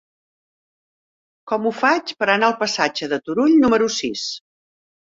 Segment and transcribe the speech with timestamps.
[1.51, 4.29] Com ho faig per anar al passatge de Turull número sis?